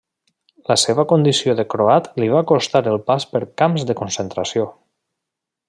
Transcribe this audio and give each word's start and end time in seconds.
La 0.69 0.77
seva 0.83 1.03
condició 1.11 1.55
de 1.59 1.65
croat 1.73 2.09
li 2.23 2.31
va 2.37 2.43
costar 2.53 2.83
el 2.93 2.99
pas 3.11 3.29
per 3.35 3.43
camps 3.63 3.87
de 3.91 3.97
concentració. 4.01 4.69